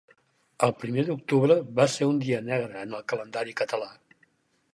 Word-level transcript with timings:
El 0.67 0.71
Primer 0.83 1.03
d'Octubre 1.09 1.57
va 1.81 1.87
ser 1.97 2.09
un 2.13 2.23
dia 2.25 2.41
negre 2.49 2.83
en 2.87 2.97
el 3.01 3.09
calendari 3.15 3.59
català 3.63 3.93